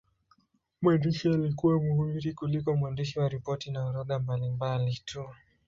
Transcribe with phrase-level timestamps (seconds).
[0.81, 5.29] Mwandishi alikuwa mhubiri kuliko mwandishi wa ripoti na orodha mbalimbali tu.